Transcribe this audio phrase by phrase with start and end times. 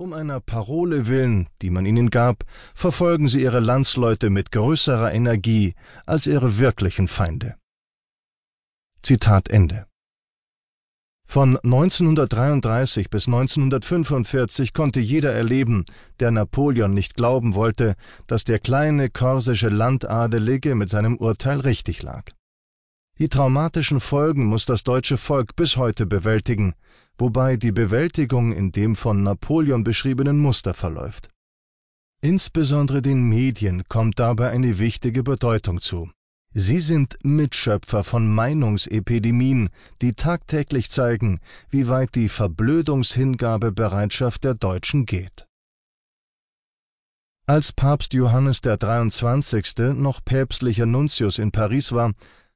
[0.00, 5.74] Um einer Parole willen, die man ihnen gab, verfolgen sie ihre Landsleute mit größerer Energie
[6.06, 7.56] als ihre wirklichen Feinde.
[9.02, 9.88] Zitat Ende.
[11.26, 15.84] Von 1933 bis 1945 konnte jeder erleben,
[16.20, 17.96] der Napoleon nicht glauben wollte,
[18.28, 22.30] dass der kleine korsische Landadelige mit seinem Urteil richtig lag.
[23.18, 26.76] Die traumatischen Folgen muss das deutsche Volk bis heute bewältigen,
[27.18, 31.28] wobei die Bewältigung in dem von Napoleon beschriebenen Muster verläuft.
[32.20, 36.10] Insbesondere den Medien kommt dabei eine wichtige Bedeutung zu.
[36.54, 39.68] Sie sind Mitschöpfer von Meinungsepidemien,
[40.00, 45.46] die tagtäglich zeigen, wie weit die Verblödungshingabebereitschaft der Deutschen geht.
[47.46, 49.94] Als Papst Johannes der 23.
[49.94, 52.12] noch päpstlicher Nuntius in Paris war,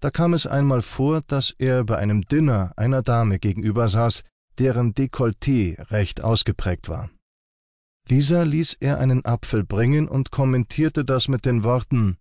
[0.00, 4.24] da kam es einmal vor, dass er bei einem Dinner einer Dame gegenüber saß,
[4.58, 7.10] deren Dekolleté recht ausgeprägt war.
[8.10, 12.18] Dieser ließ er einen Apfel bringen und kommentierte das mit den Worten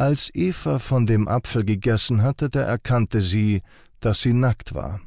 [0.00, 3.60] als Eva von dem Apfel gegessen hatte, da erkannte sie,
[4.00, 5.02] dass sie nackt war.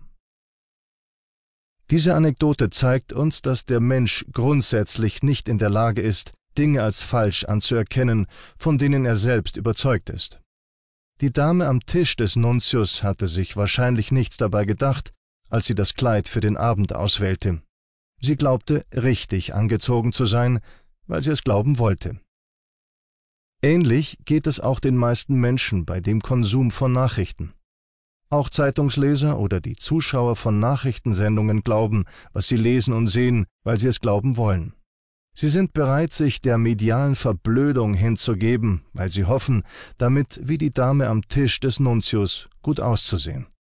[1.90, 7.02] Diese Anekdote zeigt uns, dass der Mensch grundsätzlich nicht in der Lage ist, Dinge als
[7.02, 10.42] falsch anzuerkennen, von denen er selbst überzeugt ist.
[11.22, 15.12] Die Dame am Tisch des Nuntius hatte sich wahrscheinlich nichts dabei gedacht,
[15.54, 17.62] als sie das Kleid für den Abend auswählte.
[18.20, 20.62] Sie glaubte, richtig angezogen zu sein,
[21.06, 22.20] weil sie es glauben wollte.
[23.62, 27.54] Ähnlich geht es auch den meisten Menschen bei dem Konsum von Nachrichten.
[28.32, 33.88] Auch Zeitungsleser oder die Zuschauer von Nachrichtensendungen glauben, was sie lesen und sehen, weil sie
[33.88, 34.74] es glauben wollen.
[35.36, 39.62] Sie sind bereit, sich der medialen Verblödung hinzugeben, weil sie hoffen,
[40.00, 43.53] damit wie die Dame am Tisch des Nuntius gut auszusehen.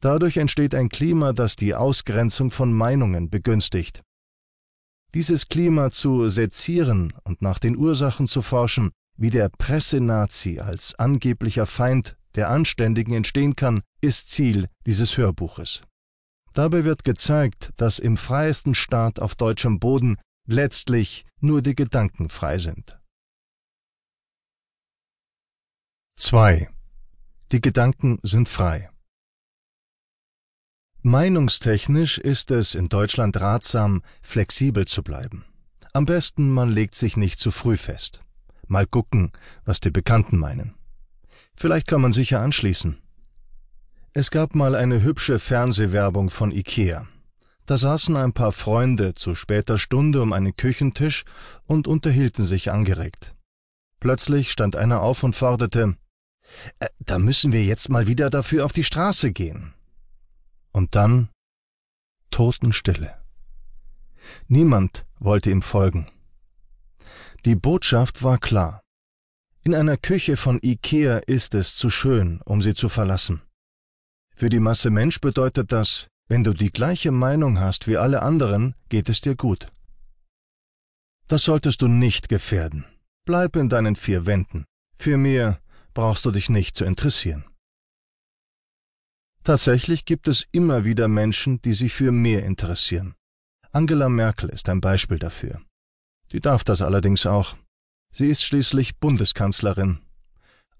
[0.00, 4.02] Dadurch entsteht ein Klima, das die Ausgrenzung von Meinungen begünstigt.
[5.14, 11.66] Dieses Klima zu sezieren und nach den Ursachen zu forschen, wie der Pressenazi als angeblicher
[11.66, 15.82] Feind der Anständigen entstehen kann, ist Ziel dieses Hörbuches.
[16.52, 22.58] Dabei wird gezeigt, dass im freiesten Staat auf deutschem Boden letztlich nur die Gedanken frei
[22.58, 22.98] sind.
[26.16, 26.68] 2.
[27.52, 28.90] Die Gedanken sind frei.
[31.02, 35.44] Meinungstechnisch ist es in Deutschland ratsam, flexibel zu bleiben.
[35.92, 38.20] Am besten man legt sich nicht zu früh fest.
[38.66, 39.32] Mal gucken,
[39.64, 40.74] was die Bekannten meinen.
[41.56, 42.98] Vielleicht kann man sicher anschließen.
[44.12, 47.06] Es gab mal eine hübsche Fernsehwerbung von Ikea.
[47.66, 51.24] Da saßen ein paar Freunde zu später Stunde um einen Küchentisch
[51.66, 53.34] und unterhielten sich angeregt.
[54.00, 55.96] Plötzlich stand einer auf und forderte
[56.80, 59.74] äh, Da müssen wir jetzt mal wieder dafür auf die Straße gehen.
[60.78, 61.28] Und dann
[62.30, 63.20] Totenstille.
[64.46, 66.06] Niemand wollte ihm folgen.
[67.44, 68.84] Die Botschaft war klar.
[69.64, 73.42] In einer Küche von Ikea ist es zu schön, um sie zu verlassen.
[74.36, 78.76] Für die Masse Mensch bedeutet das, wenn du die gleiche Meinung hast wie alle anderen,
[78.88, 79.72] geht es dir gut.
[81.26, 82.84] Das solltest du nicht gefährden.
[83.24, 84.64] Bleib in deinen vier Wänden.
[84.96, 85.60] Für mehr
[85.92, 87.47] brauchst du dich nicht zu interessieren.
[89.48, 93.14] Tatsächlich gibt es immer wieder Menschen, die sich für mehr interessieren.
[93.72, 95.62] Angela Merkel ist ein Beispiel dafür.
[96.32, 97.56] Die darf das allerdings auch.
[98.12, 100.00] Sie ist schließlich Bundeskanzlerin.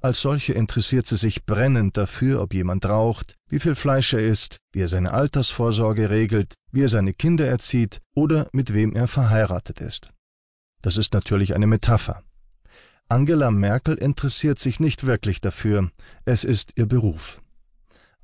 [0.02, 4.58] Als solche interessiert sie sich brennend dafür, ob jemand raucht, wie viel Fleisch er isst,
[4.74, 9.80] wie er seine Altersvorsorge regelt, wie er seine Kinder erzieht oder mit wem er verheiratet
[9.80, 10.10] ist.
[10.82, 12.22] Das ist natürlich eine Metapher.
[13.08, 15.90] Angela Merkel interessiert sich nicht wirklich dafür,
[16.26, 17.40] es ist ihr Beruf.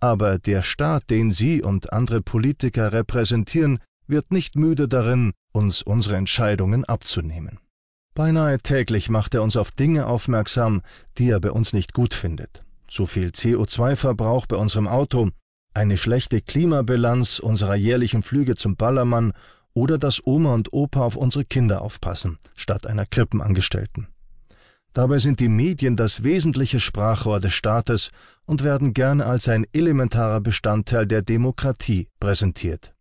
[0.05, 6.17] Aber der Staat, den sie und andere Politiker repräsentieren, wird nicht müde darin, uns unsere
[6.17, 7.59] Entscheidungen abzunehmen.
[8.15, 10.83] Beinahe täglich macht er uns auf Dinge aufmerksam,
[11.17, 12.65] die er bei uns nicht gut findet.
[12.87, 15.31] Zu viel CO2-Verbrauch bei unserem Auto,
[15.73, 19.33] eine schlechte Klimabilanz unserer jährlichen Flüge zum Ballermann
[19.73, 24.09] oder dass Oma und Opa auf unsere Kinder aufpassen, statt einer Krippenangestellten.
[24.95, 28.11] Dabei sind die Medien das wesentliche Sprachrohr des Staates
[28.47, 32.95] und werden gerne als ein elementarer Bestandteil der Demokratie präsentiert.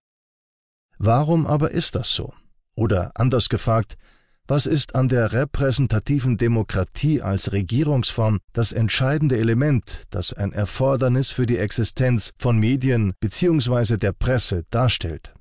[0.98, 2.34] Warum aber ist das so?
[2.76, 3.96] Oder anders gefragt,
[4.48, 11.46] was ist an der repräsentativen Demokratie als Regierungsform das entscheidende Element, das ein Erfordernis für
[11.46, 13.98] die Existenz von Medien bzw.
[13.98, 15.33] der Presse darstellt?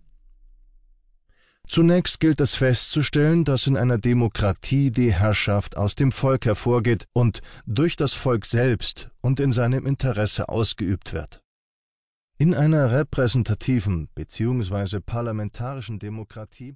[1.69, 7.41] Zunächst gilt es festzustellen, dass in einer Demokratie die Herrschaft aus dem Volk hervorgeht und
[7.67, 11.43] durch das Volk selbst und in seinem Interesse ausgeübt wird.
[12.39, 15.01] In einer repräsentativen bzw.
[15.01, 16.75] parlamentarischen Demokratie